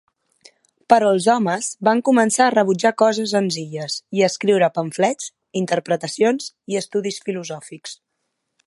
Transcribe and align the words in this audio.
Però 0.93 1.09
els 1.15 1.27
homes 1.33 1.67
van 1.87 2.01
començar 2.09 2.47
a 2.47 2.55
rebutjar 2.55 2.93
coses 3.03 3.35
senzilles, 3.35 3.99
i 4.21 4.25
a 4.25 4.31
escriure 4.33 4.71
pamflets, 4.79 5.31
interpretacions 5.65 6.53
i 6.75 6.83
estudis 6.83 7.23
filosòfics. 7.29 7.99